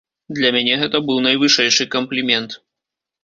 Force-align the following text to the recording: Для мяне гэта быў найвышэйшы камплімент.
Для 0.37 0.49
мяне 0.55 0.77
гэта 0.83 1.01
быў 1.09 1.19
найвышэйшы 1.27 1.87
камплімент. 1.97 2.57